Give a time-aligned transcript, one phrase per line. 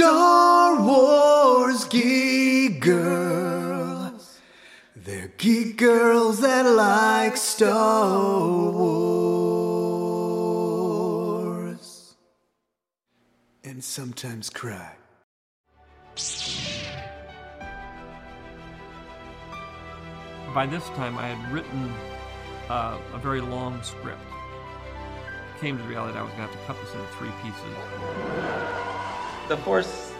[0.00, 4.40] Star Wars geek girls.
[4.96, 8.96] They're geek girls that like Star Wars.
[13.62, 14.96] And sometimes cry.
[20.54, 21.92] By this time, I had written
[22.70, 24.22] uh, a very long script.
[25.60, 27.32] Came to the reality that I was going to have to cut this into three
[27.42, 28.99] pieces.
[29.50, 30.12] The Force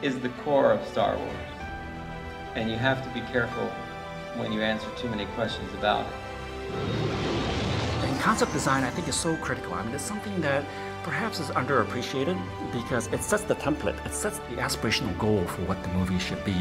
[0.00, 1.36] is the core of Star Wars,
[2.54, 3.66] and you have to be careful
[4.36, 6.12] when you answer too many questions about it.
[8.04, 9.74] And concept design, I think, is so critical.
[9.74, 10.64] I mean, it's something that
[11.02, 12.40] perhaps is underappreciated
[12.72, 16.42] because it sets the template, it sets the aspirational goal for what the movie should
[16.42, 16.56] be.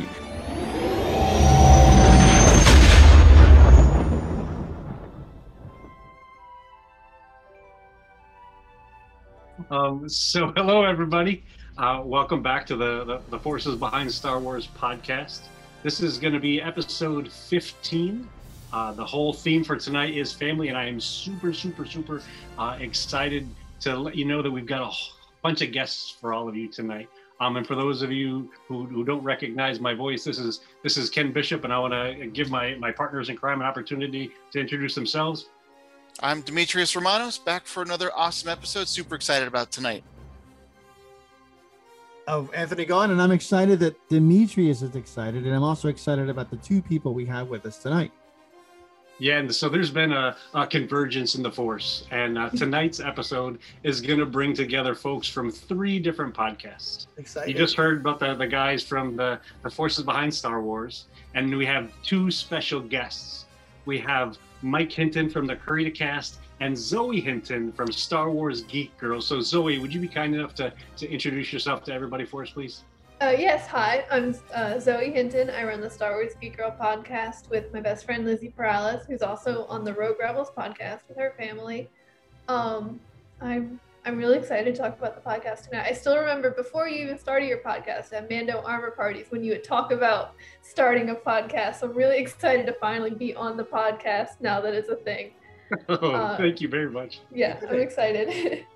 [9.71, 11.43] Um, so, hello, everybody.
[11.77, 15.41] Uh, welcome back to the, the, the Forces Behind Star Wars podcast.
[15.83, 18.29] This is going to be episode 15.
[18.71, 22.21] Uh, the whole theme for tonight is family, and I am super, super, super
[22.59, 23.47] uh, excited
[23.81, 24.95] to let you know that we've got a
[25.41, 27.09] bunch of guests for all of you tonight.
[27.39, 30.95] Um, and for those of you who, who don't recognize my voice, this is this
[30.95, 34.31] is Ken Bishop, and I want to give my, my partners in crime an opportunity
[34.51, 35.49] to introduce themselves.
[36.21, 38.87] I'm Demetrius Romanos, back for another awesome episode.
[38.87, 40.03] Super excited about tonight.
[42.27, 46.49] of Anthony Gahn, and I'm excited that Demetrius is excited, and I'm also excited about
[46.49, 48.11] the two people we have with us tonight.
[49.19, 53.59] Yeah, and so there's been a, a convergence in the force, and uh, tonight's episode
[53.83, 57.07] is going to bring together folks from three different podcasts.
[57.17, 57.49] Excited.
[57.51, 61.05] You just heard about the, the guys from the, the forces behind Star Wars,
[61.35, 63.45] and we have two special guests.
[63.85, 68.97] We have Mike Hinton from the Curry Cast and Zoe Hinton from Star Wars Geek
[68.97, 69.21] Girl.
[69.21, 72.49] So, Zoe, would you be kind enough to, to introduce yourself to everybody for us,
[72.49, 72.83] please?
[73.21, 74.05] Uh, yes, hi.
[74.09, 75.51] I'm uh, Zoe Hinton.
[75.51, 79.21] I run the Star Wars Geek Girl podcast with my best friend Lizzie Perales, who's
[79.21, 81.87] also on the Rogue Rebels podcast with her family.
[82.47, 82.99] Um,
[83.41, 85.87] I'm I'm really excited to talk about the podcast tonight.
[85.89, 89.51] I still remember before you even started your podcast at Mando Armor Parties when you
[89.53, 91.79] would talk about starting a podcast.
[91.79, 95.31] So I'm really excited to finally be on the podcast now that it's a thing.
[95.89, 97.21] Oh, Uh, thank you very much.
[97.31, 98.65] Yeah, I'm excited.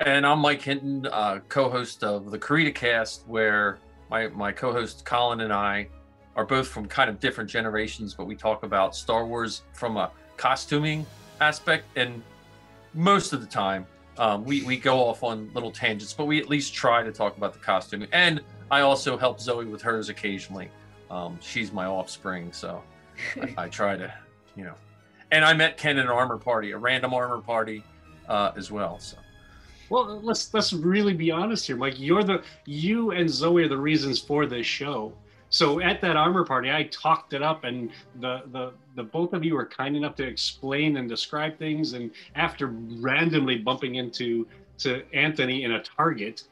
[0.00, 3.78] And I'm Mike Hinton, uh, co-host of the Karita Cast, where
[4.10, 5.88] my my co-host Colin and I
[6.34, 10.10] are both from kind of different generations, but we talk about Star Wars from a
[10.36, 11.06] costuming
[11.40, 12.22] aspect, and
[12.94, 13.86] most of the time
[14.18, 17.36] um, we we go off on little tangents, but we at least try to talk
[17.36, 18.06] about the costume.
[18.12, 18.40] And
[18.70, 20.70] I also help Zoe with hers occasionally.
[21.10, 22.82] Um, she's my offspring, so
[23.40, 24.12] I, I try to,
[24.56, 24.74] you know.
[25.30, 27.82] And I met Ken at an armor party, a random armor party,
[28.28, 28.98] uh, as well.
[28.98, 29.16] So.
[29.90, 31.98] Well, let's let's really be honest here, Mike.
[31.98, 35.12] You're the you and Zoe are the reasons for this show.
[35.54, 37.88] So at that armor party, I talked it up, and
[38.20, 41.92] the the the both of you were kind enough to explain and describe things.
[41.92, 42.66] And after
[42.98, 44.48] randomly bumping into
[44.78, 46.42] to Anthony in a Target,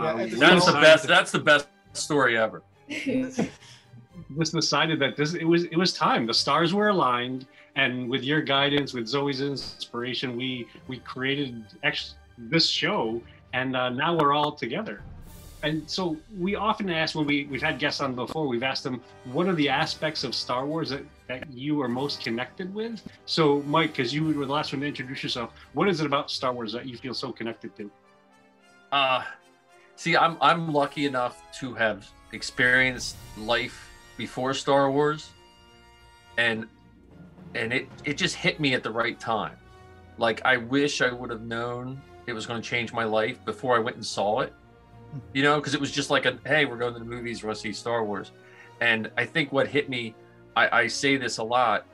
[0.00, 1.02] Yeah, um, That's the best.
[1.02, 2.62] to- That's the best story ever.
[2.88, 6.24] just decided that this it was it was time.
[6.24, 12.14] The stars were aligned, and with your guidance, with Zoe's inspiration, we we created ex-
[12.38, 13.20] this show,
[13.54, 15.02] and uh, now we're all together.
[15.66, 19.02] And so we often ask when we we've had guests on before, we've asked them
[19.32, 23.02] what are the aspects of Star Wars that, that you are most connected with.
[23.24, 26.30] So Mike, because you were the last one to introduce yourself, what is it about
[26.30, 27.90] Star Wars that you feel so connected to?
[28.92, 29.24] Uh,
[29.96, 35.30] see, I'm I'm lucky enough to have experienced life before Star Wars,
[36.36, 36.68] and
[37.56, 39.56] and it it just hit me at the right time.
[40.16, 43.74] Like I wish I would have known it was going to change my life before
[43.74, 44.52] I went and saw it.
[45.32, 47.54] You know, because it was just like a hey, we're going to the movies, to
[47.54, 48.32] see Star Wars,
[48.80, 50.14] and I think what hit me,
[50.56, 51.86] I, I say this a lot,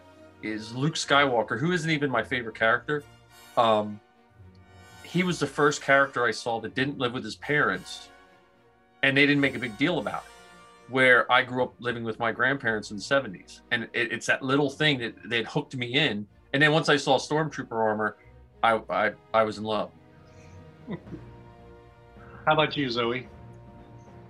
[0.43, 3.05] is Luke Skywalker, who isn't even my favorite character.
[3.57, 4.01] Um,
[5.05, 8.09] he was the first character I saw that didn't live with his parents,
[9.03, 10.29] and they didn't make a big deal about it.
[10.93, 14.43] Where I grew up living with my grandparents in the 70s, and it, it's that
[14.43, 16.27] little thing that that hooked me in.
[16.53, 18.17] And then once I saw Stormtrooper armor,
[18.63, 19.91] I I, I was in love.
[22.47, 23.29] How about you, Zoe?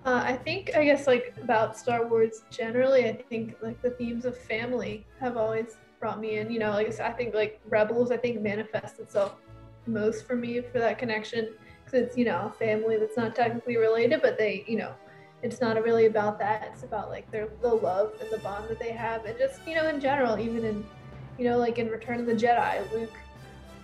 [0.04, 4.24] Uh, I think, I guess, like about Star Wars generally, I think like the themes
[4.24, 6.50] of family have always brought me in.
[6.50, 9.36] You know, like I think like Rebels, I think manifests itself
[9.86, 11.54] most for me for that connection
[11.84, 14.92] because it's you know a family that's not technically related, but they you know
[15.42, 16.70] it's not really about that.
[16.72, 19.76] It's about like their the love and the bond that they have, and just you
[19.76, 20.84] know in general, even in
[21.38, 23.14] you know like in Return of the Jedi, Luke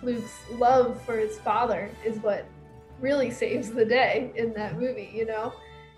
[0.03, 2.45] Luke's love for his father is what
[3.01, 5.53] really saves the day in that movie, you know?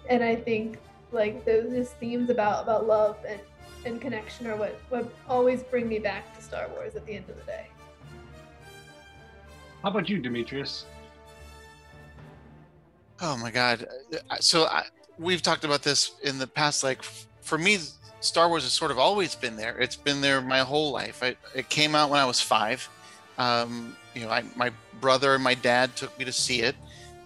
[0.10, 0.78] And I think
[1.12, 3.40] like those just themes about about love and
[3.86, 7.30] and connection are what what always bring me back to Star Wars at the end
[7.30, 7.68] of the day.
[9.82, 10.86] How about you, Demetrius?
[13.20, 13.88] Oh my God.
[14.40, 14.84] So I,
[15.18, 16.84] we've talked about this in the past.
[16.84, 17.80] Like for me,
[18.20, 19.78] Star Wars has sort of always been there.
[19.80, 21.24] It's been there my whole life.
[21.24, 22.88] I, it came out when I was five.
[23.38, 26.76] Um, you know, I, my brother and my dad took me to see it.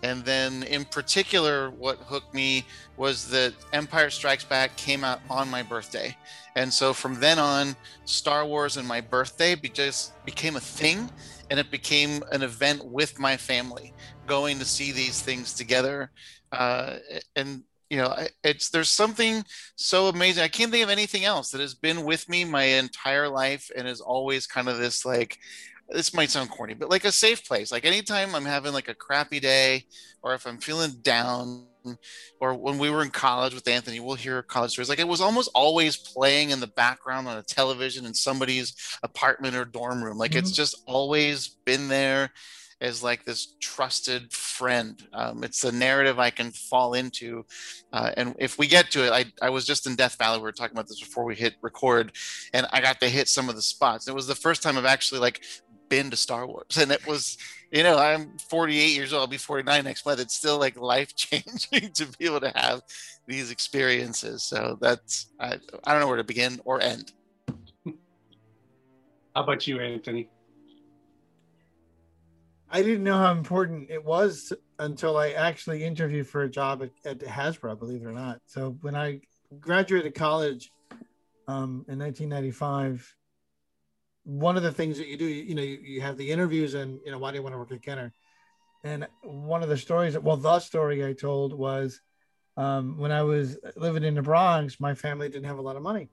[0.06, 2.64] And then, in particular, what hooked me
[2.96, 6.16] was that Empire Strikes Back came out on my birthday.
[6.56, 7.76] And so from then on,
[8.06, 11.10] Star Wars and my birthday be just became a thing.
[11.50, 13.96] And it became an event with my family,
[14.28, 16.12] going to see these things together.
[16.52, 16.98] Uh,
[17.36, 19.44] and you know it's there's something
[19.76, 23.30] so amazing i can't think of anything else that has been with me my entire
[23.30, 25.38] life and is always kind of this like
[25.90, 28.96] this might sound corny but like a safe place like anytime i'm having like a
[28.96, 29.84] crappy day
[30.22, 31.66] or if i'm feeling down
[32.40, 35.22] or when we were in college with anthony we'll hear college stories like it was
[35.22, 40.18] almost always playing in the background on a television in somebody's apartment or dorm room
[40.18, 42.32] like it's just always been there
[42.82, 45.02] as like this trusted friend.
[45.14, 47.46] Um, it's a narrative I can fall into.
[47.94, 50.38] Uh, and if we get to it, I, I was just in Death Valley.
[50.38, 52.12] We were talking about this before we hit record,
[52.54, 54.08] and I got to hit some of the spots.
[54.08, 55.42] It was the first time I've actually like
[55.90, 57.38] been to Star Wars, and it was,
[57.72, 59.22] you know, I'm 48 years old.
[59.22, 60.20] I'll be 49 next month.
[60.20, 62.82] It's still like life changing to be able to have
[63.28, 64.44] these experiences.
[64.44, 67.12] So that's I, I don't know where to begin or end.
[69.36, 70.30] How about you, Anthony?
[72.70, 76.92] I didn't know how important it was until I actually interviewed for a job at,
[77.06, 78.42] at Hasbro, believe it or not.
[78.48, 79.22] So when I
[79.60, 80.72] graduated college
[81.48, 83.16] um, in 1995,
[84.26, 87.00] one of the things that you do, you know, you, you have the interviews and,
[87.06, 88.12] you know, why do you want to work at Kenner?
[88.84, 92.02] And one of the stories, well, the story I told was
[92.58, 95.82] um, when I was living in the Bronx, my family didn't have a lot of
[95.82, 96.10] money.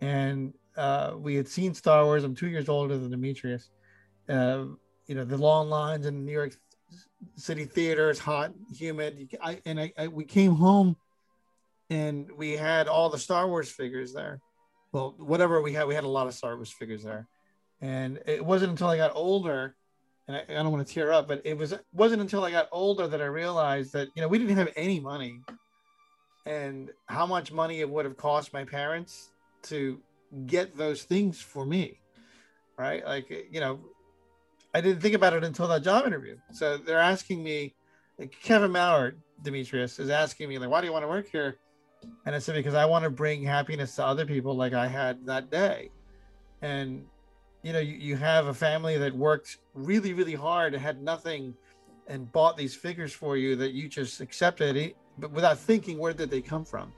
[0.00, 2.24] And uh, we had seen Star Wars.
[2.24, 3.70] I'm two years older than Demetrius.
[4.28, 4.64] Uh,
[5.10, 6.54] you know the long lines in New York
[7.34, 9.36] City theaters, hot, humid.
[9.42, 10.96] I, and I, I, we came home,
[11.90, 14.40] and we had all the Star Wars figures there.
[14.92, 17.26] Well, whatever we had, we had a lot of Star Wars figures there,
[17.80, 19.74] and it wasn't until I got older,
[20.28, 22.68] and I, I don't want to tear up, but it was wasn't until I got
[22.72, 25.40] older that I realized that you know we didn't have any money,
[26.46, 29.30] and how much money it would have cost my parents
[29.62, 30.00] to
[30.46, 32.00] get those things for me,
[32.76, 33.04] right?
[33.04, 33.80] Like you know
[34.74, 36.36] I didn't think about it until that job interview.
[36.52, 37.74] So they're asking me,
[38.18, 41.56] like Kevin Maurer, Demetrius, is asking me, like, why do you want to work here?
[42.24, 45.26] And I said, because I want to bring happiness to other people like I had
[45.26, 45.90] that day.
[46.62, 47.04] And,
[47.62, 51.54] you know, you, you have a family that worked really, really hard and had nothing
[52.08, 56.30] and bought these figures for you that you just accepted, but without thinking, where did
[56.30, 56.92] they come from?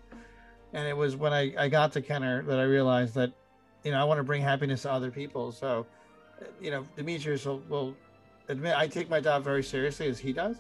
[0.72, 3.32] And it was when I, I got to Kenner that I realized that,
[3.84, 5.52] you know, I want to bring happiness to other people.
[5.52, 5.86] So,
[6.60, 7.94] you know, Demetrius will, will
[8.48, 10.56] admit I take my job very seriously as he does.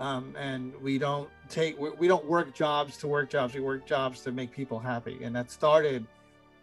[0.00, 3.54] Um, and we don't take, we, we don't work jobs to work jobs.
[3.54, 5.22] We work jobs to make people happy.
[5.22, 6.06] And that started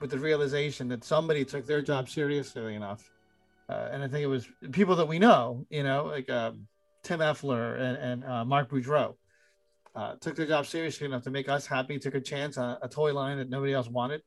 [0.01, 3.09] with the realization that somebody took their job seriously enough.
[3.69, 6.67] Uh, and I think it was people that we know, you know, like um,
[7.03, 9.15] Tim Effler and, and uh, Mark Boudreau.
[9.93, 12.87] Uh, took their job seriously enough to make us happy, took a chance on a
[12.87, 14.21] toy line that nobody else wanted,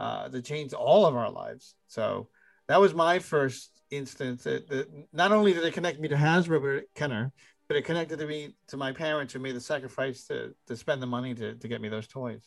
[0.00, 1.76] uh, that changed all of our lives.
[1.86, 2.28] So,
[2.66, 6.60] that was my first instance that, that not only did it connect me to Hasbro
[6.60, 7.32] but Kenner,
[7.68, 11.00] but it connected to me to my parents who made the sacrifice to to spend
[11.00, 12.42] the money to, to get me those toys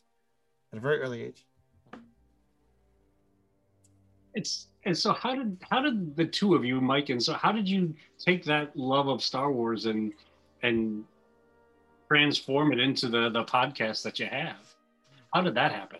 [0.73, 1.45] at a very early age.
[4.35, 7.51] It's and so how did how did the two of you, Mike, and so how
[7.51, 10.13] did you take that love of Star Wars and
[10.61, 11.03] and
[12.07, 14.75] transform it into the the podcast that you have?
[15.33, 15.99] How did that happen?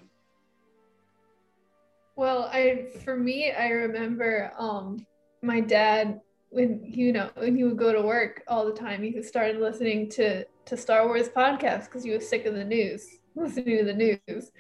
[2.16, 5.06] Well, I for me, I remember um
[5.42, 9.22] my dad when you know when he would go to work all the time, he
[9.24, 13.78] started listening to to Star Wars podcasts because he was sick of the news, listening
[13.78, 14.52] to the news.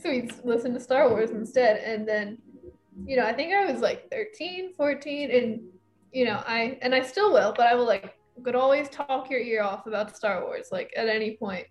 [0.00, 1.78] So he'd listen to Star Wars instead.
[1.78, 2.38] And then,
[3.06, 5.60] you know, I think I was like 13, 14, and
[6.12, 8.14] you know, I and I still will, but I will like
[8.44, 11.66] could always talk your ear off about Star Wars, like at any point.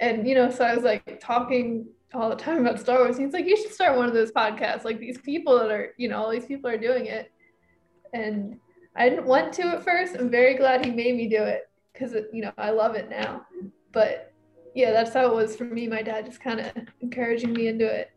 [0.00, 3.16] And you know, so I was like talking all the time about Star Wars.
[3.16, 4.84] He's like, you should start one of those podcasts.
[4.84, 7.32] Like these people that are, you know, all these people are doing it.
[8.12, 8.58] And
[8.96, 10.14] I didn't want to at first.
[10.16, 11.62] I'm very glad he made me do it
[11.92, 13.44] because, you know, I love it now.
[13.92, 14.32] But
[14.74, 15.88] yeah, that's how it was for me.
[15.88, 18.10] My dad just kind of encouraging me into it,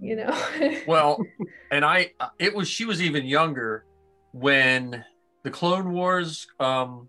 [0.00, 0.46] you know.
[0.86, 1.24] well,
[1.70, 3.84] and I, it was she was even younger
[4.32, 5.04] when
[5.42, 7.08] the Clone Wars um,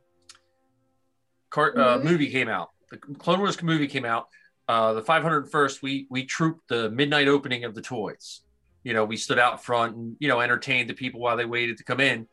[1.50, 2.10] car, uh, Movie?
[2.10, 2.70] movie came out.
[2.90, 4.28] The Clone Wars movie came out.
[4.68, 8.42] Uh, the 501st, we we trooped the midnight opening of the toys.
[8.84, 11.78] You know, we stood out front and you know entertained the people while they waited
[11.78, 12.28] to come in.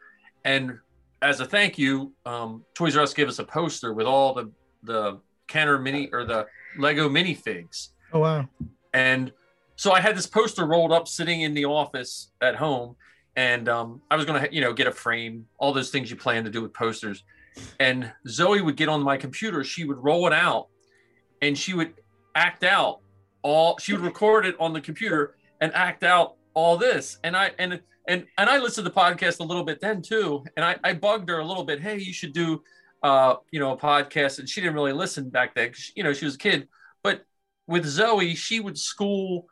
[0.45, 0.79] And
[1.23, 4.51] as a thank you, um, Toys R Us gave us a poster with all the
[4.83, 6.47] the Kenner mini or the
[6.77, 7.89] Lego minifigs.
[8.13, 8.49] Oh wow.
[8.93, 9.33] And
[9.77, 12.97] so I had this poster rolled up sitting in the office at home.
[13.37, 16.45] And um, I was to, you know, get a frame, all those things you plan
[16.45, 17.25] to do with posters.
[17.81, 19.65] And Zoe would get on my computer.
[19.65, 20.69] She would roll it out
[21.43, 21.95] and she would
[22.37, 23.01] act out
[23.43, 27.19] all, she would record it on the computer and act out all this.
[27.25, 30.45] And I, and, and, and I listened to the podcast a little bit then too.
[30.57, 31.81] And I, I bugged her a little bit.
[31.81, 32.63] Hey, you should do,
[33.03, 34.39] uh, you know, a podcast.
[34.39, 35.71] And she didn't really listen back then.
[35.71, 36.69] 'cause, you know, she was a kid.
[37.03, 37.25] But
[37.67, 39.49] with Zoe, she would school.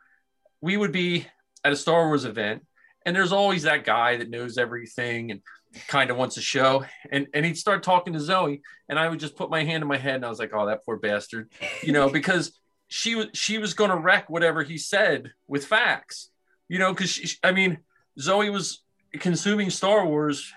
[0.63, 1.27] We would be
[1.65, 2.65] at a Star Wars event,
[3.05, 5.41] and there's always that guy that knows everything and
[5.89, 6.85] kind of wants a show.
[7.11, 9.89] And and he'd start talking to Zoe, and I would just put my hand in
[9.89, 11.51] my head, and I was like, "Oh, that poor bastard,"
[11.81, 16.29] you know, because she was she was going to wreck whatever he said with facts,
[16.69, 17.79] you know, because I mean,
[18.17, 18.83] Zoe was
[19.19, 20.49] consuming Star Wars,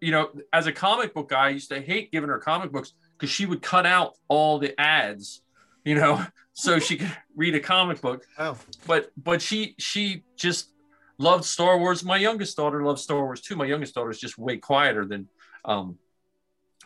[0.00, 2.92] you know, as a comic book guy, I used to hate giving her comic books
[3.16, 5.42] because she would cut out all the ads,
[5.84, 8.24] you know, so she could read a comic book.
[8.38, 8.56] Oh.
[8.86, 10.70] But but she she just
[11.18, 12.04] loved Star Wars.
[12.04, 13.56] My youngest daughter loves Star Wars too.
[13.56, 15.28] My youngest daughter is just way quieter than
[15.64, 15.98] um,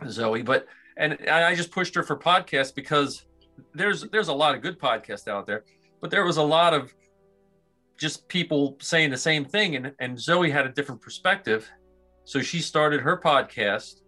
[0.09, 0.43] Zoe.
[0.43, 3.25] But and, and I just pushed her for podcasts because
[3.75, 5.64] there's there's a lot of good podcasts out there,
[6.00, 6.95] but there was a lot of
[7.97, 11.69] just people saying the same thing, and and Zoe had a different perspective,
[12.25, 14.02] so she started her podcast,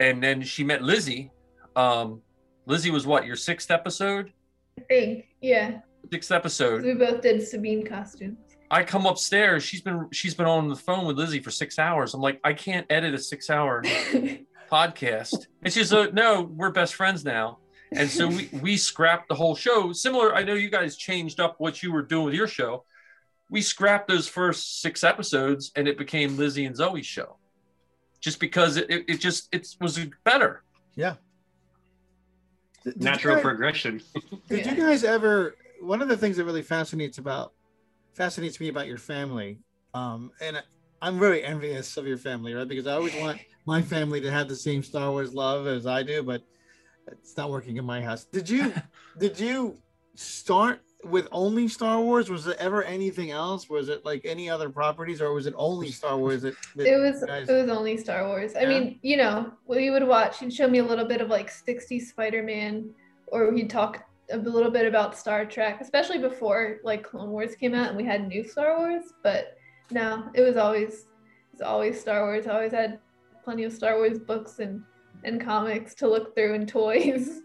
[0.00, 1.30] and then she met Lizzie.
[1.76, 2.22] Um,
[2.68, 4.30] Lizzie was what your sixth episode?
[4.78, 5.80] I think, yeah.
[6.12, 6.84] Sixth episode.
[6.84, 8.38] We both did Sabine costumes.
[8.70, 9.64] I come upstairs.
[9.64, 12.12] She's been she's been on the phone with Lizzie for six hours.
[12.12, 13.82] I'm like, I can't edit a six hour
[14.70, 15.46] podcast.
[15.62, 17.58] And she's like, No, we're best friends now.
[17.92, 19.92] And so we we scrapped the whole show.
[19.94, 22.84] Similar, I know you guys changed up what you were doing with your show.
[23.50, 27.38] We scrapped those first six episodes, and it became Lizzie and Zoe's show,
[28.20, 30.64] just because it it, it just it was better.
[30.94, 31.14] Yeah.
[32.84, 34.00] Did- did Natural guys- progression.
[34.48, 35.56] Did you guys ever?
[35.80, 37.52] One of the things that really fascinates about
[38.14, 39.58] fascinates me about your family,
[39.94, 40.62] um, and
[41.00, 42.66] I'm very envious of your family, right?
[42.66, 46.02] Because I always want my family to have the same Star Wars love as I
[46.02, 46.42] do, but
[47.12, 48.24] it's not working in my house.
[48.24, 48.72] Did you?
[49.18, 49.78] did you
[50.14, 52.28] start with only Star Wars?
[52.30, 53.68] Was there ever anything else?
[53.70, 56.42] Was it like any other properties, or was it only Star Wars?
[56.42, 58.54] That, that It was guys- it was only Star Wars.
[58.56, 58.68] I Yeah?
[58.68, 60.40] mean, you know, we would watch.
[60.40, 62.90] He'd show me a little bit of like '60s Spider-Man,
[63.28, 67.74] or he'd talk a little bit about Star Trek, especially before like Clone Wars came
[67.74, 69.04] out and we had new Star Wars.
[69.22, 69.56] But
[69.90, 72.46] no, it was always it was always Star Wars.
[72.46, 72.98] I always had
[73.44, 74.82] plenty of Star Wars books and
[75.24, 77.40] and comics to look through and toys.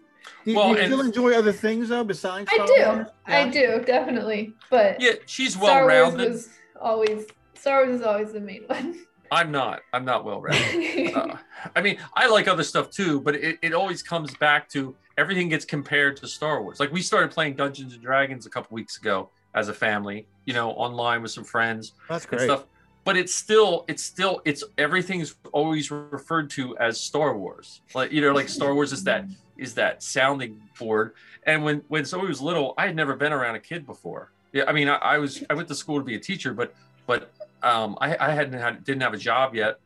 [0.45, 2.49] Do you, Well, do you still enjoy other things though besides?
[2.51, 3.07] I do, Wars?
[3.25, 4.53] I do definitely.
[4.69, 6.31] But Yeah, she's Star well Wars rounded.
[6.31, 6.49] was
[6.79, 7.25] always
[7.55, 9.05] Star Wars is always the main one.
[9.31, 9.81] I'm not.
[9.93, 11.13] I'm not well rounded.
[11.15, 11.37] uh,
[11.75, 15.49] I mean, I like other stuff too, but it, it always comes back to everything
[15.49, 16.79] gets compared to Star Wars.
[16.79, 20.53] Like we started playing Dungeons and Dragons a couple weeks ago as a family, you
[20.53, 22.41] know, online with some friends That's and great.
[22.45, 22.65] stuff.
[23.05, 27.81] But it's still, it's still, it's everything's always referred to as Star Wars.
[27.93, 29.25] Like you know, like Star Wars is that
[29.57, 31.13] is that sounding board.
[31.45, 34.31] And when when Zoe was little, I had never been around a kid before.
[34.51, 36.73] Yeah, I mean, I, I was I went to school to be a teacher, but
[37.05, 37.31] but
[37.61, 39.79] um, I, I hadn't had didn't have a job yet,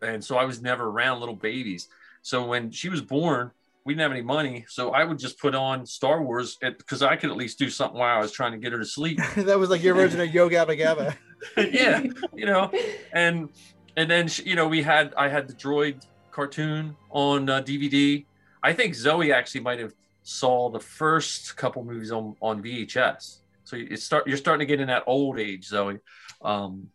[0.00, 1.88] and so I was never around little babies.
[2.22, 3.50] So when she was born,
[3.84, 7.16] we didn't have any money, so I would just put on Star Wars because I
[7.16, 9.18] could at least do something while I was trying to get her to sleep.
[9.36, 11.16] that was like your version of Yo Gabba Gabba.
[11.56, 12.02] yeah,
[12.34, 12.70] you know,
[13.12, 13.48] and
[13.96, 18.24] and then she- you know we had I had the droid cartoon on uh, DVD.
[18.62, 23.38] I think Zoe actually might have saw the first couple movies on on VHS.
[23.64, 25.98] So you start you're starting to get in that old age, Zoe,
[26.42, 26.88] um,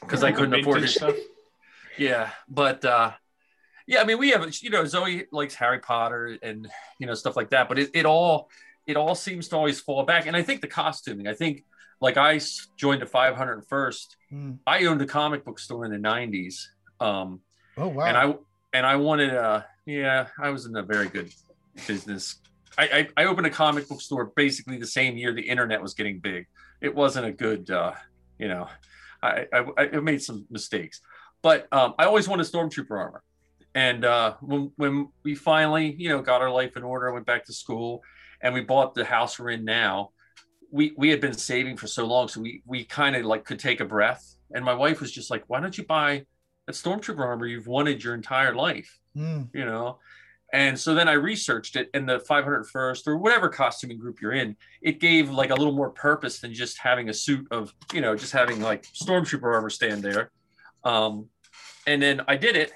[0.00, 0.88] because I couldn't afford it.
[0.88, 1.14] stuff.
[1.96, 3.10] Yeah, but uh,
[3.88, 6.68] yeah, I mean we have you know Zoe likes Harry Potter and
[7.00, 8.48] you know stuff like that, but it, it all
[8.86, 10.26] it all seems to always fall back.
[10.26, 11.64] And I think the costuming, I think
[12.00, 12.40] like I
[12.76, 14.06] joined the 501st.
[14.30, 14.52] Hmm.
[14.66, 16.64] I owned a comic book store in the 90s.
[17.00, 17.40] Um,
[17.76, 18.04] Oh wow!
[18.06, 18.34] and I
[18.72, 21.32] and I wanted uh yeah, I was in a very good
[21.86, 22.40] business.
[22.76, 25.94] I, I, I opened a comic book store basically the same year the internet was
[25.94, 26.46] getting big.
[26.80, 27.92] It wasn't a good uh,
[28.38, 28.68] you know,
[29.22, 31.00] I, I I made some mistakes.
[31.40, 33.22] But um, I always wanted stormtrooper armor.
[33.74, 37.26] And uh, when when we finally, you know, got our life in order, I went
[37.26, 38.02] back to school
[38.40, 40.10] and we bought the house we're in now.
[40.70, 43.58] We we had been saving for so long, so we we kind of like could
[43.58, 44.34] take a breath.
[44.54, 46.26] And my wife was just like, "Why don't you buy
[46.66, 49.42] that stormtrooper armor you've wanted your entire life?" Hmm.
[49.52, 49.98] You know,
[50.52, 54.56] And so then I researched it, and the 501st or whatever costuming group you're in,
[54.80, 58.16] it gave like a little more purpose than just having a suit of, you know,
[58.16, 60.30] just having like stormtrooper armor stand there.
[60.84, 61.26] Um,
[61.86, 62.72] and then I did it,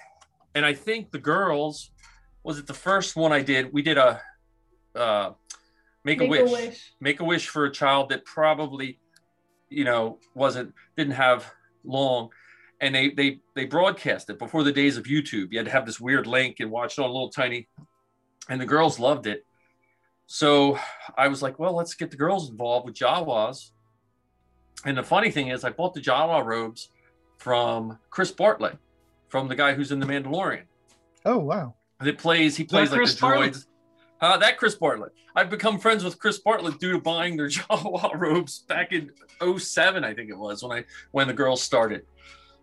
[0.55, 1.91] and I think the girls
[2.45, 3.73] was it the first one I did.
[3.73, 4.21] We did a
[4.95, 5.31] uh,
[6.05, 6.93] make, a, Make a wish, wish.
[7.01, 8.99] make a wish for a child that probably,
[9.69, 11.53] you know, wasn't didn't have
[11.85, 12.31] long,
[12.81, 15.53] and they they they broadcast it before the days of YouTube.
[15.53, 17.69] You had to have this weird link and watch it on a little tiny,
[18.49, 19.45] and the girls loved it.
[20.27, 20.79] So
[21.17, 23.71] I was like, well, let's get the girls involved with Jawas.
[24.85, 26.89] And the funny thing is, I bought the Jawa robes
[27.39, 28.79] from Chris Bartlett,
[29.29, 30.65] from the guy who's in The Mandalorian.
[31.25, 31.75] Oh wow.
[32.01, 33.65] That plays, he plays like Chris the Bartlett?
[34.23, 34.35] Droids.
[34.35, 35.13] Uh, that Chris Bartlett.
[35.35, 39.11] I've become friends with Chris Bartlett due to buying their Jawa robes back in
[39.59, 42.03] 07, I think it was, when I when the girls started.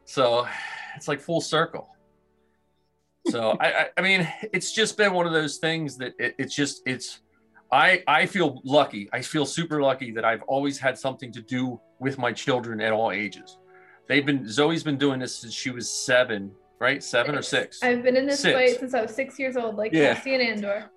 [0.06, 0.48] So
[0.96, 1.90] it's like full circle.
[3.28, 6.56] So I, I, I mean, it's just been one of those things that it, it's
[6.56, 7.22] just it's.
[7.72, 9.08] I I feel lucky.
[9.14, 12.92] I feel super lucky that I've always had something to do with my children at
[12.92, 13.60] all ages.
[14.08, 17.04] They've been Zoe's been doing this since she was seven, right?
[17.04, 17.84] Seven or six.
[17.84, 18.56] I've been in this Six.
[18.56, 20.16] fight since I was six years old, like Yeah.
[20.16, 20.90] Cassian Andor.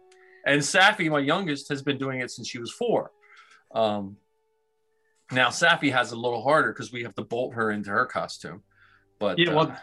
[0.46, 3.10] And Safi, my youngest, has been doing it since she was four.
[3.74, 4.16] Um,
[5.30, 8.04] now Safi has it a little harder because we have to bolt her into her
[8.06, 8.62] costume.
[9.18, 9.76] But Yeah, well,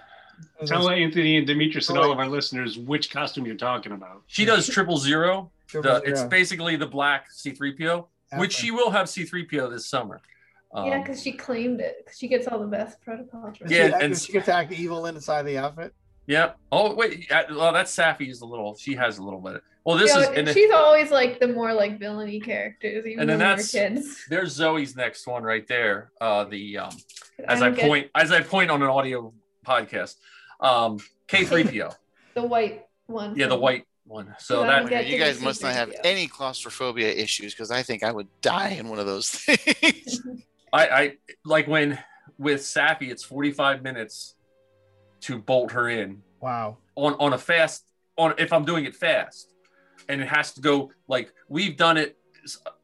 [0.62, 4.24] uh, Tell Anthony and Demetrius and all of our listeners which costume you're talking about.
[4.28, 5.52] she does triple zero.
[5.68, 10.20] Triple The, it's basically the black C3PO, which she will have C3PO this summer.
[10.74, 12.06] Um, yeah, because she claimed it.
[12.08, 13.76] 'cause she gets all the best protocol training.
[13.78, 15.94] Yeah, She, and- she gets to act evil inside the outfit.
[16.30, 16.52] Yeah.
[16.72, 18.76] Oh wait, well that's Safi is a little.
[18.78, 19.62] She has a little bit.
[19.86, 23.06] Well, this You is know, and then- she's always like the more like villainy characters,
[23.06, 24.26] even And when then that's- kids.
[24.30, 26.12] there's Zoe's next one right there.
[26.22, 26.92] Uh, the um,
[27.48, 29.34] as I don't get point as I point on an audio
[29.66, 30.16] podcast,
[30.62, 31.96] um, K3PO.
[32.36, 33.36] the white one.
[33.36, 34.36] yeah, the white one.
[34.38, 38.12] So that I you guys must not have any claustrophobia issues because I think I
[38.12, 40.22] would die in one of those things.
[40.72, 41.14] I, I
[41.46, 41.98] like when
[42.38, 44.36] with Safi, it's 45 minutes
[45.22, 46.78] to bolt her in Wow.
[46.96, 47.86] on on a fast
[48.18, 49.54] on if I'm doing it fast,
[50.08, 52.18] and it has to go like we've done it.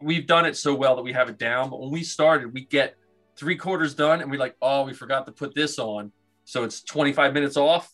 [0.02, 1.70] We've done it so well that we have it down.
[1.70, 2.96] But when we started, we get
[3.38, 6.12] three quarters done, and we like, oh, we forgot to put this on,
[6.44, 7.92] so it's 25 minutes off.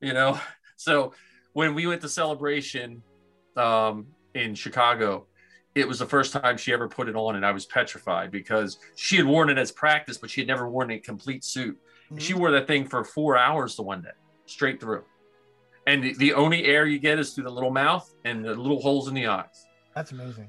[0.00, 0.40] You know,
[0.76, 1.12] so
[1.52, 3.02] when we went to celebration
[3.56, 5.26] um, in Chicago,
[5.74, 8.78] it was the first time she ever put it on, and I was petrified because
[8.96, 11.78] she had worn it as practice, but she had never worn a complete suit.
[12.16, 12.40] She mm-hmm.
[12.40, 14.10] wore that thing for four hours the one day,
[14.46, 15.04] straight through.
[15.86, 18.80] And the, the only air you get is through the little mouth and the little
[18.80, 19.66] holes in the eyes.
[19.94, 20.48] That's amazing.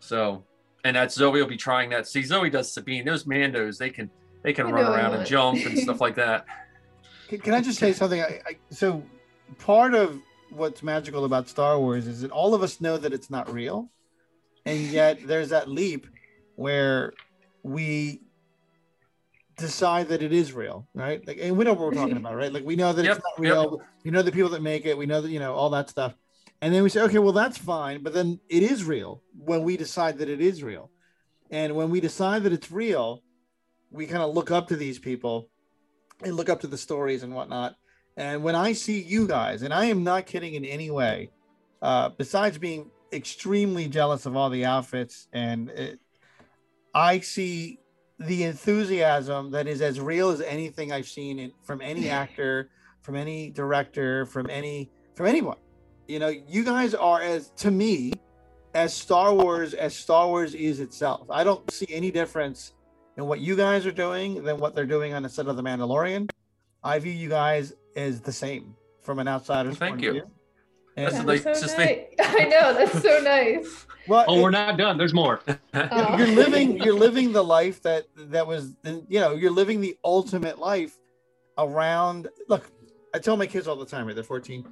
[0.00, 0.44] So,
[0.84, 2.06] and that Zoe will be trying that.
[2.06, 3.04] See, Zoe does Sabine.
[3.04, 4.10] Those Mandos, they can
[4.42, 6.46] they can I run around and jump and stuff like that.
[7.28, 8.20] Can, can I just say something?
[8.20, 9.02] I, I, so,
[9.58, 13.30] part of what's magical about Star Wars is that all of us know that it's
[13.30, 13.88] not real,
[14.66, 16.06] and yet there's that leap
[16.56, 17.14] where
[17.62, 18.20] we
[19.56, 21.26] decide that it is real, right?
[21.26, 22.52] Like, and we know what we're talking about, right?
[22.52, 23.82] Like, we know that Yep, it's not real.
[24.04, 24.96] We know the people that make it.
[24.96, 26.14] We know that you know all that stuff,
[26.60, 28.02] and then we say, okay, well, that's fine.
[28.02, 30.90] But then it is real when we decide that it is real,
[31.50, 33.22] and when we decide that it's real,
[33.90, 35.48] we kind of look up to these people
[36.22, 37.76] and look up to the stories and whatnot.
[38.16, 41.30] And when I see you guys, and I am not kidding in any way,
[41.82, 46.00] uh, besides being extremely jealous of all the outfits, and it,
[46.94, 47.80] I see
[48.18, 52.70] the enthusiasm that is as real as anything I've seen in, from any actor,
[53.02, 55.58] from any director, from any from anyone.
[56.08, 58.12] You know, you guys are as to me
[58.74, 61.30] as Star Wars as Star Wars is itself.
[61.30, 62.72] I don't see any difference
[63.16, 65.62] in what you guys are doing than what they're doing on the set of The
[65.62, 66.28] Mandalorian.
[66.82, 70.08] I view you guys as the same from an outsider's Thank point you.
[70.08, 70.30] of view.
[70.96, 71.98] That's And, the That's so nicest nice.
[72.20, 73.86] I know that's so nice.
[74.08, 74.96] well, Oh, it- we're not done.
[74.98, 75.40] There's more.
[75.74, 76.16] Oh.
[76.16, 80.58] you're living you're living the life that that was you know you're living the ultimate
[80.60, 80.96] life
[81.58, 82.70] around look
[83.12, 84.64] i tell my kids all the time right they're 14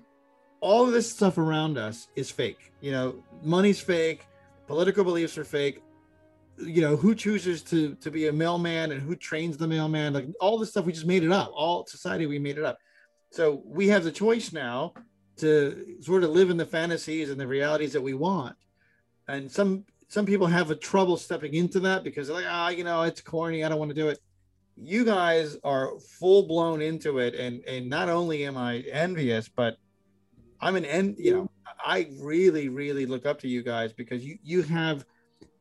[0.61, 4.27] all of this stuff around us is fake you know money's fake
[4.69, 5.83] political beliefs are fake
[6.59, 10.27] you know who chooses to to be a mailman and who trains the mailman like
[10.41, 12.79] all this stuff we just made it up all society we made it up
[13.33, 14.93] so we have the choice now
[15.43, 18.57] to sort of live in the fantasies and the realities that we want.
[19.29, 22.85] And some some people have a trouble stepping into that because they're like ah you
[22.85, 24.19] know it's corny i don't want to do it.
[24.77, 29.77] You guys are full blown into it and and not only am i envious but
[30.61, 31.51] i'm an en you know
[31.85, 35.05] i really really look up to you guys because you you have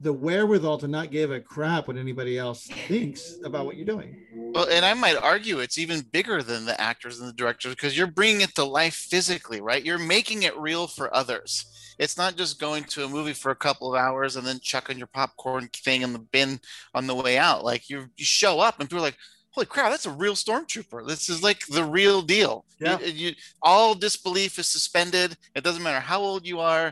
[0.02, 4.16] the wherewithal to not give a crap what anybody else thinks about what you're doing.
[4.34, 7.96] Well, and I might argue it's even bigger than the actors and the directors because
[7.96, 9.86] you're bringing it to life physically, right?
[9.86, 11.66] You're making it real for others.
[12.00, 14.98] It's not just going to a movie for a couple of hours and then chucking
[14.98, 16.60] your popcorn thing in the bin
[16.96, 17.64] on the way out.
[17.64, 19.18] Like you, you show up and people are like,
[19.52, 21.08] "Holy crap, that's a real stormtrooper!
[21.08, 23.00] This is like the real deal." Yeah.
[23.00, 25.38] You, you, all disbelief is suspended.
[25.54, 26.92] It doesn't matter how old you are.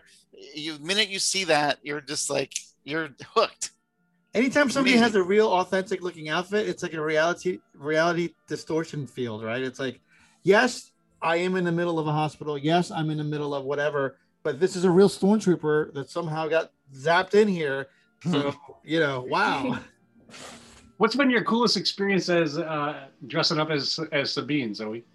[0.53, 3.71] You, the minute you see that, you're just like you're hooked.
[4.33, 5.03] Anytime somebody Amazing.
[5.03, 9.61] has a real authentic looking outfit, it's like a reality reality distortion field, right?
[9.61, 9.99] It's like,
[10.43, 12.57] yes, I am in the middle of a hospital.
[12.57, 16.47] Yes, I'm in the middle of whatever, but this is a real stormtrooper that somehow
[16.47, 17.87] got zapped in here.
[18.29, 19.79] So, you know, wow.
[20.97, 25.05] What's been your coolest experience as uh, dressing up as as Sabine, Zoe?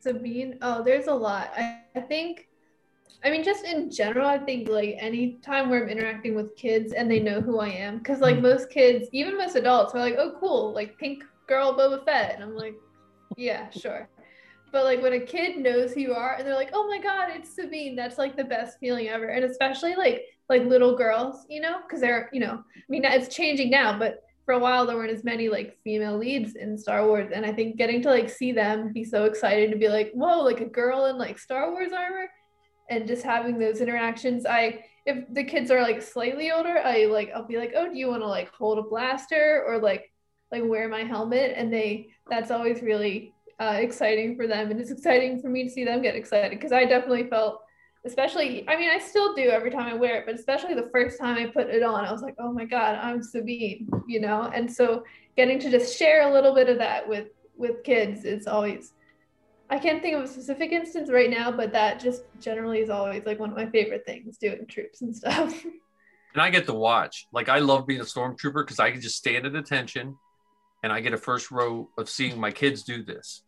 [0.00, 1.52] Sabine, oh, there's a lot.
[1.56, 2.48] I, I think,
[3.24, 6.92] I mean, just in general, I think like any time where I'm interacting with kids
[6.92, 8.42] and they know who I am, because like mm.
[8.42, 12.34] most kids, even most adults, are like, oh, cool, like pink girl Boba Fett.
[12.34, 12.74] And I'm like,
[13.36, 14.08] yeah, sure.
[14.72, 17.28] But like when a kid knows who you are and they're like, oh my God,
[17.30, 19.28] it's Sabine, that's like the best feeling ever.
[19.28, 23.34] And especially like, like little girls, you know, because they're, you know, I mean, it's
[23.34, 27.06] changing now, but for a while there weren't as many like female leads in Star
[27.06, 30.10] Wars, and I think getting to like see them be so excited to be like,
[30.14, 32.26] whoa, like a girl in like Star Wars armor,
[32.92, 34.46] and just having those interactions.
[34.46, 37.98] I if the kids are like slightly older, I like I'll be like, oh, do
[37.98, 40.12] you want to like hold a blaster or like
[40.50, 41.54] like wear my helmet?
[41.56, 45.70] And they that's always really uh, exciting for them, and it's exciting for me to
[45.70, 47.62] see them get excited because I definitely felt
[48.04, 51.20] especially i mean i still do every time i wear it but especially the first
[51.20, 54.50] time i put it on i was like oh my god i'm sabine you know
[54.54, 55.04] and so
[55.36, 58.92] getting to just share a little bit of that with with kids is always
[59.72, 63.24] i can't think of a specific instance right now but that just generally is always
[63.26, 65.64] like one of my favorite things doing troops and stuff
[66.32, 67.26] and I get to watch.
[67.32, 70.16] Like I love being a stormtrooper because I can just stand at attention,
[70.82, 73.42] and I get a first row of seeing my kids do this.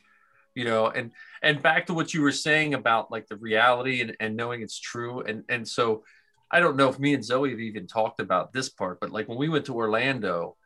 [0.54, 1.10] You know, and
[1.42, 4.78] and back to what you were saying about like the reality and, and knowing it's
[4.78, 6.04] true, and and so
[6.50, 9.28] I don't know if me and Zoe have even talked about this part, but like
[9.28, 10.56] when we went to Orlando,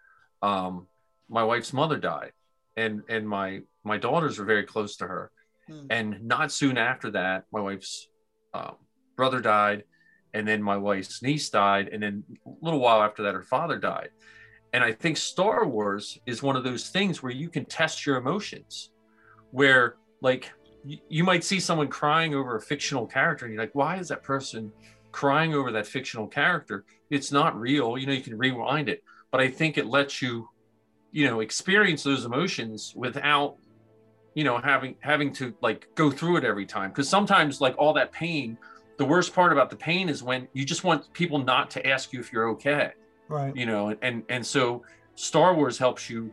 [0.43, 0.89] um,
[1.29, 2.33] my wife's mother died,
[2.77, 5.31] and and my my daughters were very close to her,
[5.69, 5.87] Hmm.
[5.91, 8.09] and not soon after that, my wife's
[8.55, 8.77] um,
[9.17, 9.85] brother died,
[10.33, 13.79] and then my wife's niece died, and then a little while after that, her father
[13.79, 14.09] died.
[14.73, 18.17] And I think Star Wars is one of those things where you can test your
[18.17, 18.91] emotions,
[19.51, 20.51] where like
[20.85, 24.09] y- you might see someone crying over a fictional character, and you're like, why is
[24.09, 24.73] that person
[25.13, 26.85] crying over that fictional character?
[27.11, 27.99] It's not real.
[27.99, 30.49] You know, you can rewind it, but I think it lets you,
[31.13, 33.57] you know, experience those emotions without
[34.39, 36.91] you know having having to like go through it every time.
[36.91, 38.57] Because sometimes like all that pain
[38.97, 42.13] the worst part about the pain is when you just want people not to ask
[42.13, 42.93] you if you're okay
[43.29, 43.55] Right.
[43.61, 44.85] you know and and so
[45.17, 46.33] star wars helps you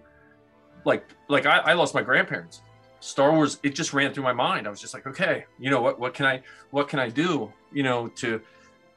[0.83, 2.61] like like i, I lost my grandparents.
[2.99, 4.67] Star wars it just ran through my mind.
[4.67, 6.35] I was just like okay you know what what can i
[6.69, 8.39] what can i do you know to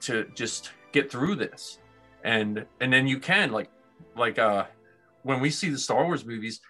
[0.01, 1.79] to just get through this?
[2.25, 3.71] And and then you can like
[4.25, 4.65] like uh
[5.23, 6.61] when we see the star wars movies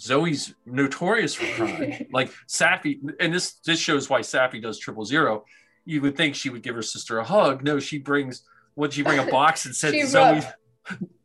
[0.00, 2.06] zoe's notorious for crying.
[2.12, 5.44] Like safi and this this shows why safi does triple zero.
[5.84, 7.62] You would think she would give her sister a hug.
[7.64, 8.42] No she brings
[8.76, 9.18] would she bring?
[9.18, 10.42] A box and said zoe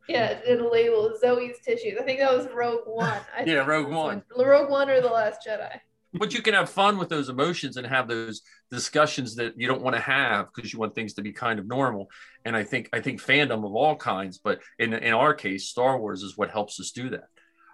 [0.08, 1.98] yeah it'll label zoe's tissues.
[1.98, 3.20] I think that was rogue one.
[3.36, 4.22] I Yeah, think Rogue One.
[4.36, 5.80] rogue one or the last jedi.
[6.16, 9.82] But you can have fun with those emotions and have those discussions that you don't
[9.82, 12.08] want to have because you want things to be kind of normal.
[12.44, 15.98] And i think i think fandom of all kinds but in in our case star
[15.98, 17.28] wars is what helps us do that.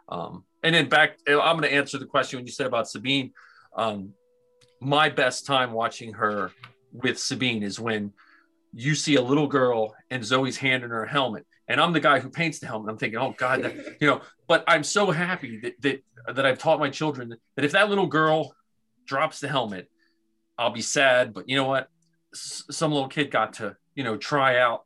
[0.08, 3.32] Um and then back i'm going to answer the question when you said about sabine
[3.76, 4.12] um
[4.80, 6.50] my best time watching her
[6.92, 8.12] with sabine is when
[8.72, 12.18] you see a little girl and zoe's hand in her helmet and i'm the guy
[12.18, 15.60] who paints the helmet i'm thinking oh god that, you know but i'm so happy
[15.60, 18.54] that that that I've taught my children that if that little girl
[19.06, 19.90] drops the helmet,
[20.58, 21.32] I'll be sad.
[21.32, 21.88] But you know what?
[22.34, 24.84] S- some little kid got to, you know, try out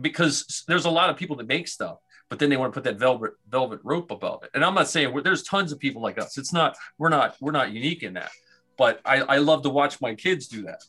[0.00, 1.98] because there's a lot of people that make stuff,
[2.34, 4.50] but then they want to put that velvet velvet rope above it.
[4.54, 6.36] And I'm not saying there's tons of people like us.
[6.36, 8.32] It's not we're not we're not unique in that.
[8.76, 10.82] But I, I love to watch my kids do that.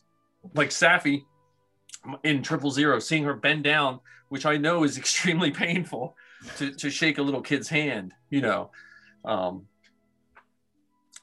[0.54, 1.22] Like Safi
[2.24, 6.16] in Triple Zero, seeing her bend down, which I know is extremely painful
[6.56, 8.72] to, to shake a little kid's hand, you know.
[9.24, 9.66] Um,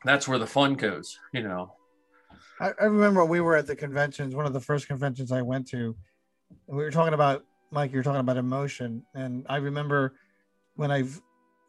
[0.06, 1.74] that's where the fun goes, you know.
[2.62, 5.68] I, I remember we were at the conventions, one of the first conventions I went
[5.72, 5.98] to,
[6.68, 10.14] we were talking about Mike, you're talking about emotion, and I remember
[10.76, 11.20] when I've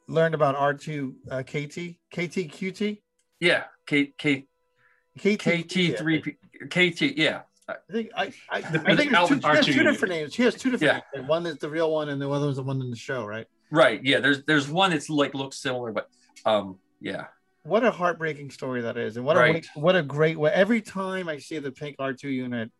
[0.06, 3.00] learned about R2 uh, KT, KT QT,
[3.40, 4.46] Yeah, K K
[5.18, 6.32] KT, KT three P
[6.68, 7.16] KT.
[7.16, 10.34] Yeah, I think I I, I think there's two, has R2 different names.
[10.34, 11.26] She has two different names.
[11.26, 13.46] One is the real one, and the other one's the one in the show, right?
[13.70, 14.04] Right.
[14.04, 14.20] Yeah.
[14.20, 16.10] There's there's one that's like looks similar, but
[16.44, 17.26] um yeah.
[17.62, 19.66] What a heartbreaking story that is, and what Right.
[19.74, 20.52] a what a great way.
[20.52, 22.70] Every time I see the pink R two unit,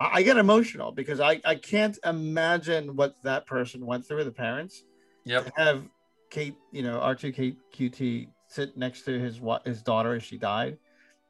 [0.00, 4.24] I, get emotional because I I can't imagine what that person went through.
[4.24, 4.84] The parents
[5.24, 5.46] Yep.
[5.46, 5.84] to have
[6.30, 10.36] Kate, you know, R two Kate QT sit next to his his daughter as she
[10.36, 10.78] died,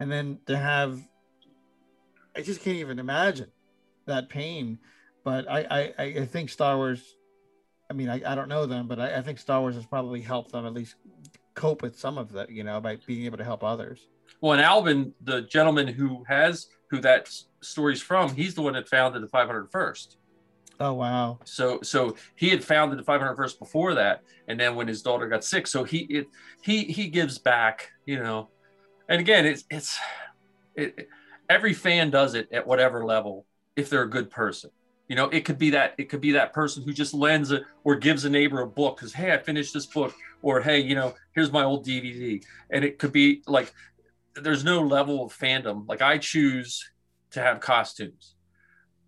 [0.00, 0.98] and then to have,
[2.36, 3.50] I just can't even imagine
[4.06, 4.78] that pain.
[5.24, 7.16] But I I I I think Star Wars.
[7.90, 10.22] I mean, I, I don't know them, but I, I think Star Wars has probably
[10.22, 10.94] helped them at least
[11.54, 14.08] cope with some of that, you know, by being able to help others.
[14.40, 17.28] Well, and Albin, the gentleman who has who that
[17.62, 20.16] story's from, he's the one that founded the 501st.
[20.80, 21.38] Oh wow!
[21.44, 25.44] So so he had founded the 501st before that, and then when his daughter got
[25.44, 26.26] sick, so he it
[26.62, 28.50] he he gives back, you know.
[29.08, 29.98] And again, it's it's
[30.74, 31.08] it, it-
[31.50, 33.44] every fan does it at whatever level
[33.76, 34.70] if they're a good person.
[35.08, 37.60] You know, it could be that it could be that person who just lends a
[37.84, 40.94] or gives a neighbor a book because hey, I finished this book, or hey, you
[40.94, 43.72] know, here's my old DVD, and it could be like
[44.36, 45.88] there's no level of fandom.
[45.88, 46.84] Like I choose
[47.32, 48.34] to have costumes.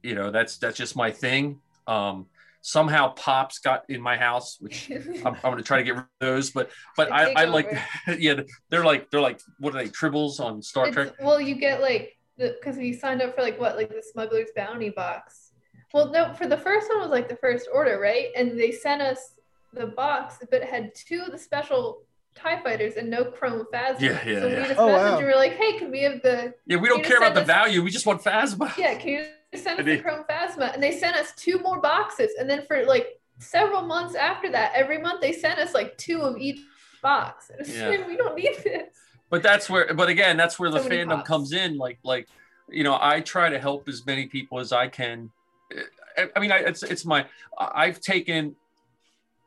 [0.02, 1.60] You know, that's that's just my thing.
[1.86, 2.26] Um,
[2.60, 4.90] somehow pops got in my house, which
[5.24, 6.50] I'm, I'm going to try to get rid of those.
[6.50, 7.72] But but I, I like
[8.18, 11.14] yeah, they're like they're like what are they tribbles on Star Trek?
[11.20, 14.90] Well, you get like because we signed up for like what like the smuggler's bounty
[14.90, 15.52] box.
[15.94, 18.28] Well, no, for the first one was like the first order, right?
[18.36, 19.34] And they sent us
[19.72, 22.02] the box, but it had two of the special
[22.36, 24.00] Tie fighters and no Chrome Phasma.
[24.00, 24.60] Yeah, yeah, so yeah.
[24.62, 25.08] we just Oh, messaged wow.
[25.16, 27.40] and we were like, "Hey, can we have the Yeah, we don't care about the
[27.40, 27.82] us- value.
[27.82, 28.76] We just want Phasma.
[28.76, 28.94] yeah?
[28.94, 29.26] Can you
[29.58, 32.84] send us the Chrome Phasma?" And they sent us two more boxes, and then for
[32.84, 36.60] like several months after that, every month they sent us like two of each
[37.02, 37.50] box.
[37.50, 37.88] And it's Yeah.
[37.88, 38.94] like, we don't need this.
[39.30, 41.28] but that's where but again that's where the So many fandom pops.
[41.28, 42.28] comes in like like
[42.68, 45.30] you know i try to help as many people as i can
[45.76, 45.82] eh,
[46.16, 47.26] i, I mean I, it's it's my
[47.58, 48.54] I- i've taken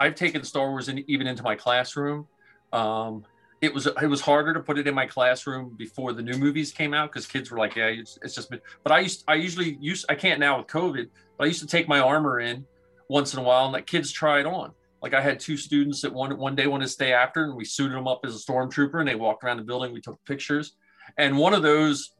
[0.01, 2.27] i've taken star wars in, even into my classroom
[2.73, 3.23] um
[3.61, 6.71] it was it was harder to put it in my classroom before the new movies
[6.71, 8.49] came out because kids were like yeah it's, it's just
[8.83, 11.67] but i used i usually use i can't now with covid but i used to
[11.67, 12.65] take my armor in
[13.09, 16.01] once in a while and let kids try it on like I had two students
[16.01, 18.39] that one one day wanted to stay after, and we suited them up as a
[18.39, 19.93] stormtrooper, and they walked around the building.
[19.93, 20.73] We took pictures,
[21.17, 22.11] and one of those,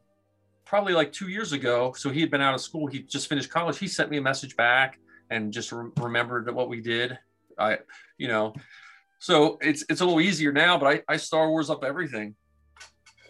[0.66, 2.88] probably like two years ago, so he had been out of school.
[2.88, 3.78] He just finished college.
[3.78, 7.20] He sent me a message back and just re- remembered what we did.
[7.58, 7.80] I,
[8.18, 8.54] you know,
[9.20, 12.36] so it's it's a little easier now, but I I Star Wars up everything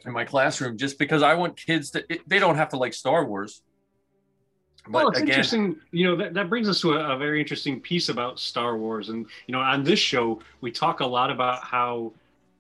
[0.06, 2.06] in my classroom just because I want kids to.
[2.10, 3.62] It, they don't have to like Star Wars.
[4.86, 5.76] But well, it's again, interesting.
[5.92, 9.10] You know, that, that brings us to a, a very interesting piece about Star Wars.
[9.10, 12.14] And, you know, on this show, we talk a lot about how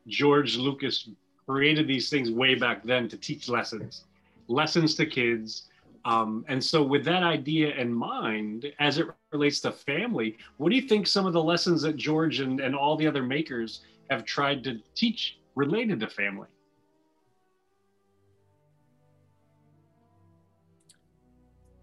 [0.08, 1.10] George Lucas
[1.48, 4.04] created these things way back then to teach lessons,
[4.48, 5.70] lessons to kids.
[6.06, 10.76] Um, and so, with that idea in mind, as it relates to family, what do
[10.76, 14.26] you think some of the lessons that George and, and all the other makers have
[14.26, 16.48] tried to teach related to family?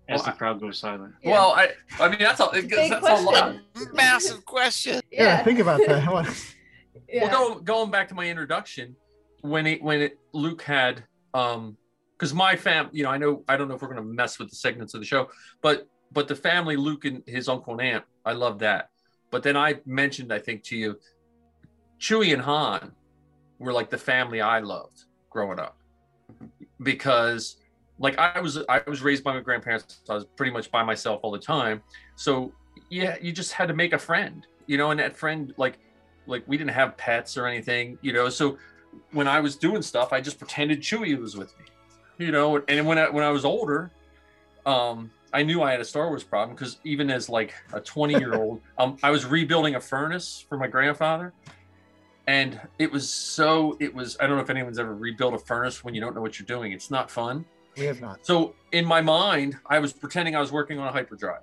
[0.09, 1.15] As Well, the crowd goes silent.
[1.23, 1.33] Yeah.
[1.33, 3.57] well, I I mean that's a Big that's a lot.
[3.75, 3.95] question.
[3.95, 5.01] Massive question.
[5.11, 5.43] Yeah, Yeah.
[5.45, 6.37] think about that.
[7.13, 7.25] Yeah.
[7.29, 8.97] Well, going going back to my introduction,
[9.43, 11.05] when it when it Luke had
[11.35, 11.77] um
[12.17, 14.49] because my fam, you know, I know I don't know if we're gonna mess with
[14.51, 15.29] the segments of the show,
[15.61, 18.91] but but the family, Luke and his uncle and aunt, I love that.
[19.31, 20.99] But then I mentioned, I think to you,
[22.01, 22.93] Chewie and Han
[23.59, 25.79] were like the family I loved growing up
[26.83, 27.57] because
[27.99, 30.01] like I was I was raised by my grandparents.
[30.05, 31.83] So I was pretty much by myself all the time.
[32.15, 32.53] So
[32.91, 35.79] yeah, you just had to make a friend, you know, and that friend like
[36.27, 38.29] like we didn't have pets or anything, you know.
[38.29, 38.59] So
[39.13, 41.67] when I was doing stuff, I just pretended Chewie was with me,
[42.27, 42.63] you know.
[42.69, 43.91] And when I, when I was older,
[44.65, 48.15] um, I knew I had a Star Wars problem because even as like a 20
[48.15, 51.35] year old, um, I was rebuilding a furnace for my grandfather,
[52.27, 55.85] and it was so it was I don't know if anyone's ever rebuilt a furnace
[55.85, 56.73] when you don't know what you're doing.
[56.73, 57.45] It's not fun.
[57.77, 58.25] we have not.
[58.25, 61.43] So in my mind, I was pretending I was working on a hyperdrive.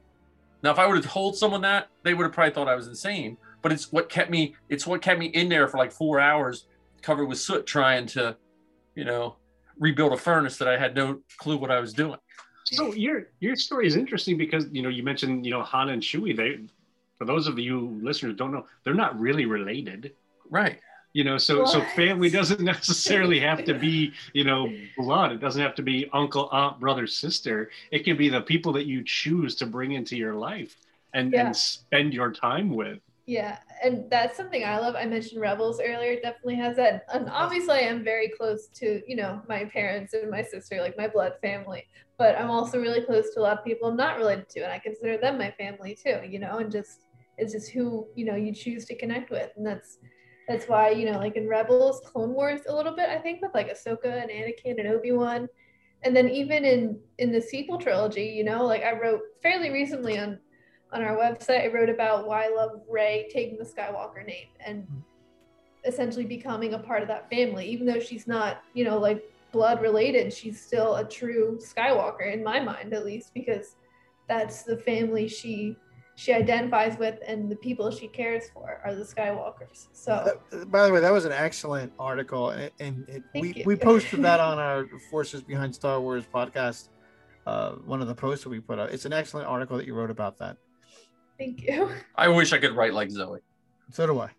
[0.63, 2.87] Now, if I would have told someone that, they would have probably thought I was
[2.87, 3.37] insane.
[3.61, 4.55] But it's what kept me.
[4.69, 6.65] It's what kept me in there for like four hours,
[7.03, 8.37] covered with soot, trying to,
[8.95, 9.35] you know,
[9.77, 12.17] rebuild a furnace that I had no clue what I was doing.
[12.73, 16.01] So your your story is interesting because you know you mentioned you know Han and
[16.01, 16.35] Chewie.
[16.35, 16.59] They,
[17.17, 20.13] for those of you listeners who don't know, they're not really related.
[20.49, 20.79] Right.
[21.13, 25.31] You know, so so family doesn't necessarily have to be you know blood.
[25.31, 27.69] It doesn't have to be uncle, aunt, brother, sister.
[27.91, 30.75] It can be the people that you choose to bring into your life
[31.13, 31.45] and Yeah.
[31.47, 32.99] and spend your time with.
[33.25, 34.95] Yeah, and that's something I love.
[34.95, 36.11] I mentioned Rebels earlier.
[36.11, 37.05] It definitely has that.
[37.13, 40.97] And obviously, I am very close to, you know, my parents and my sister, like
[40.97, 41.85] my blood family.
[42.17, 44.73] But I'm also really close to a lot of people I'm not related to, and
[44.73, 47.05] I consider them my family too, you know, and just
[47.37, 49.51] it's just who, you know, you choose to connect with.
[49.55, 49.99] And that's
[50.49, 53.51] that's why, you know, like in Rebels, Clone Wars a little bit, I think, with
[53.53, 55.47] like Ahsoka and Anakin and Obi-Wan.
[56.03, 60.19] And then even in in the sequel trilogy, you know, like I wrote fairly recently
[60.19, 60.39] on
[60.93, 64.87] on our website, I wrote about why I love Rey taking the Skywalker name and
[65.85, 69.81] essentially becoming a part of that family, even though she's not, you know, like blood
[69.81, 73.75] related, she's still a true Skywalker in my mind, at least, because
[74.27, 75.75] that's the family she
[76.15, 79.87] she identifies with and the people she cares for are the Skywalkers.
[79.93, 83.63] So, Uh, by the way, that was an excellent article, and, and it, we you.
[83.65, 86.89] we posted that on our Forces Behind Star Wars podcast.
[87.45, 88.91] Uh, one of the posts that we put out.
[88.91, 90.55] It's an excellent article that you wrote about that.
[91.37, 91.89] Thank you.
[92.15, 93.39] I wish I could write like Zoe.
[93.91, 94.29] So do I.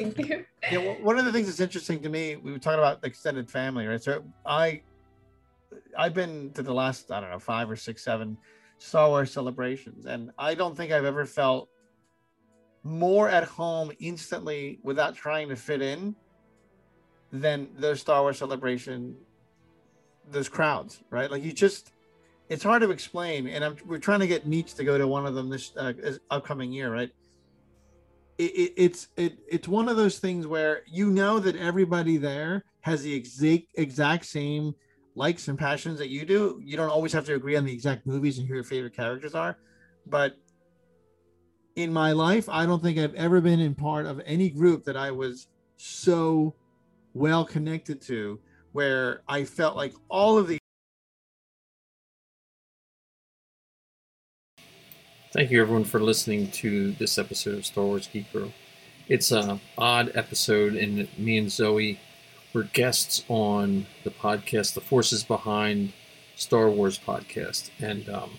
[0.00, 0.46] Thank you.
[0.72, 3.50] yeah, well, one of the things that's interesting to me, we were talking about extended
[3.50, 4.02] family, right?
[4.02, 4.80] So I,
[5.96, 8.38] I've been to the last I don't know five or six, seven
[8.78, 11.68] Star Wars celebrations, and I don't think I've ever felt
[12.82, 16.14] more at home instantly without trying to fit in
[17.30, 19.14] than those Star Wars celebration,
[20.30, 21.30] those crowds, right?
[21.30, 21.92] Like you just,
[22.50, 25.24] it's hard to explain, and I'm we're trying to get Meets to go to one
[25.24, 25.94] of them this uh,
[26.30, 27.10] upcoming year, right?
[28.40, 32.64] it, it, it's it, it's one of those things where you know that everybody there
[32.80, 34.74] has the exact exact same
[35.14, 36.58] likes and passions that you do.
[36.64, 39.34] You don't always have to agree on the exact movies and who your favorite characters
[39.34, 39.58] are,
[40.06, 40.36] but
[41.76, 44.96] in my life, I don't think I've ever been in part of any group that
[44.96, 46.54] I was so
[47.12, 48.40] well connected to,
[48.72, 50.59] where I felt like all of the
[55.32, 58.52] Thank you, everyone, for listening to this episode of Star Wars Geek Girl.
[59.06, 62.00] It's an odd episode, and me and Zoe
[62.52, 65.92] were guests on the podcast, The Forces Behind
[66.34, 68.30] Star Wars podcast, and um,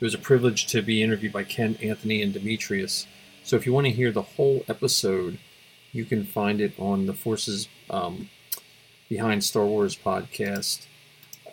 [0.00, 3.06] it was a privilege to be interviewed by Ken, Anthony, and Demetrius.
[3.42, 5.38] So, if you want to hear the whole episode,
[5.92, 8.30] you can find it on the Forces um,
[9.10, 10.86] Behind Star Wars podcast.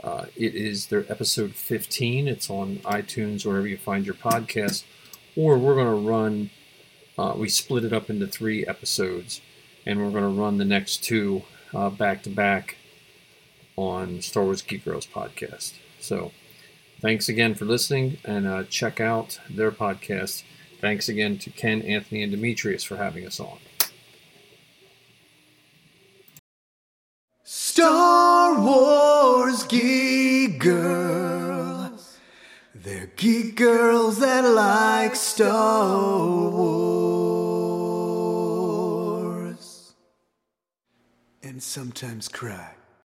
[0.03, 2.27] Uh, it is their episode 15.
[2.27, 4.83] It's on iTunes, wherever you find your podcast.
[5.35, 6.49] Or we're going to run,
[7.17, 9.41] uh, we split it up into three episodes,
[9.85, 12.77] and we're going to run the next two uh, back to back
[13.75, 15.73] on Star Wars Geek Girls podcast.
[15.99, 16.31] So
[16.99, 20.43] thanks again for listening, and uh, check out their podcast.
[20.79, 23.59] Thanks again to Ken, Anthony, and Demetrius for having us on.
[28.59, 32.17] Wars geek girls.
[32.75, 36.19] They're geek girls that like Star
[36.51, 36.81] Wars.
[41.43, 42.80] And sometimes cry.